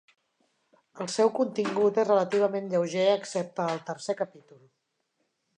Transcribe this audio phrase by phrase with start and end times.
[1.05, 4.69] El seu contingut és relativament lleuger, excepte al tercer capítol.